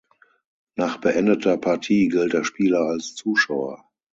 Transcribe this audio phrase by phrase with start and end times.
[0.73, 3.87] Nach beendeter Partie gilt der Spieler als Zuschauer.